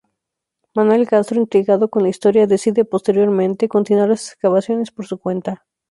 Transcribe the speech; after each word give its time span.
Manuel 0.73 1.07
Castro 1.07 1.39
intrigado 1.39 1.91
con 1.91 2.01
la 2.01 2.09
historia 2.09 2.47
decide 2.47 2.85
posteriormente 2.85 3.69
continuar 3.69 4.09
las 4.09 4.29
excavaciones 4.29 4.89
por 4.89 5.05
su 5.05 5.19
cuenta. 5.19 5.67